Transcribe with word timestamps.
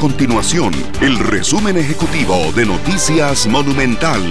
continuación 0.00 0.72
el 1.02 1.18
resumen 1.18 1.76
ejecutivo 1.76 2.34
de 2.56 2.64
Noticias 2.64 3.46
Monumental. 3.46 4.22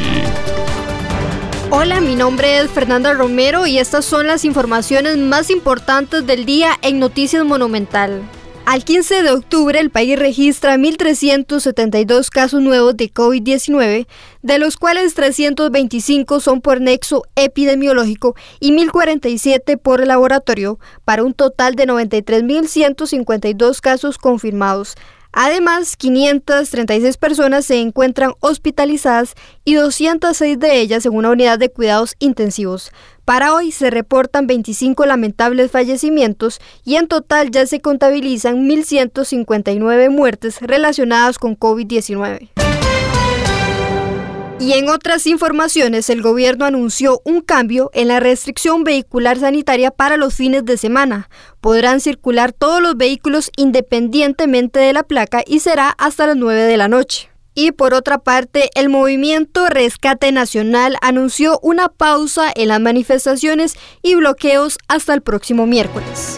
Hola, 1.70 2.02
mi 2.02 2.16
nombre 2.16 2.58
es 2.58 2.72
Fernanda 2.72 3.14
Romero 3.14 3.68
y 3.68 3.78
estas 3.78 4.04
son 4.04 4.26
las 4.26 4.46
informaciones 4.46 5.20
más 5.20 5.52
importantes 5.52 6.26
del 6.26 6.46
día 6.46 6.72
en 6.82 6.98
Noticias 6.98 7.46
Monumental. 7.46 8.24
Al 8.66 8.84
15 8.84 9.22
de 9.22 9.30
octubre, 9.32 9.80
el 9.80 9.92
país 9.92 10.18
registra 10.18 10.76
1.372 10.76 12.30
casos 12.30 12.62
nuevos 12.62 12.98
de 12.98 13.14
COVID-19, 13.14 14.08
de 14.42 14.60
los 14.60 14.76
cuales 14.76 15.14
325 15.14 16.40
son 16.40 16.62
por 16.62 16.82
nexo 16.82 17.24
epidemiológico 17.36 18.36
y 18.60 18.72
1.047 18.72 19.78
por 19.78 20.06
laboratorio, 20.06 20.80
para 21.06 21.24
un 21.24 21.36
total 21.36 21.76
de 21.76 21.86
93.152 21.86 23.82
casos 23.82 24.18
confirmados. 24.18 24.96
Además, 25.32 25.96
536 25.96 27.18
personas 27.18 27.66
se 27.66 27.80
encuentran 27.80 28.34
hospitalizadas 28.40 29.36
y 29.64 29.76
206 29.76 30.60
de 30.60 30.82
ellas 30.82 31.06
en 31.06 31.14
una 31.14 31.30
unidad 31.30 31.60
de 31.60 31.70
cuidados 31.70 32.16
intensivos. 32.20 32.92
Para 33.26 33.54
hoy 33.54 33.72
se 33.72 33.92
reportan 33.92 34.48
25 34.48 35.06
lamentables 35.06 35.70
fallecimientos 35.70 36.60
y 36.84 36.96
en 36.96 37.08
total 37.08 37.52
ya 37.52 37.68
se 37.68 37.80
contabilizan 37.80 38.68
1.159 38.68 40.10
muertes 40.10 40.60
relacionadas 40.62 41.38
con 41.38 41.56
COVID-19. 41.56 42.59
Y 44.60 44.74
en 44.74 44.90
otras 44.90 45.26
informaciones, 45.26 46.10
el 46.10 46.22
gobierno 46.22 46.66
anunció 46.66 47.22
un 47.24 47.40
cambio 47.40 47.90
en 47.94 48.10
la 48.10 48.20
restricción 48.20 48.84
vehicular 48.84 49.40
sanitaria 49.40 49.90
para 49.90 50.18
los 50.18 50.36
fines 50.36 50.66
de 50.66 50.76
semana. 50.76 51.30
Podrán 51.62 52.02
circular 52.02 52.52
todos 52.52 52.82
los 52.82 52.98
vehículos 52.98 53.52
independientemente 53.56 54.80
de 54.82 54.92
la 54.92 55.04
placa 55.04 55.44
y 55.48 55.60
será 55.60 55.90
hasta 55.98 56.28
las 56.28 56.36
9 56.36 56.64
de 56.64 56.76
la 56.76 56.90
noche. 56.90 57.30
Y 57.56 57.72
por 57.72 57.94
otra 57.94 58.20
parte, 58.20 58.70
el 58.76 58.90
movimiento 58.90 59.68
Rescate 59.68 60.32
Nacional 60.34 60.98
anunció 61.02 61.60
una 61.64 61.88
pausa 61.88 62.52
en 62.54 62.68
las 62.68 62.82
manifestaciones 62.82 63.76
y 64.02 64.16
bloqueos 64.16 64.78
hasta 64.90 65.14
el 65.14 65.22
próximo 65.22 65.68
miércoles. 65.68 66.38